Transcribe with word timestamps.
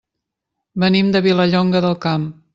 Venim 0.85 1.13
de 1.17 1.23
Vilallonga 1.27 1.85
del 1.89 1.99
Camp. 2.09 2.27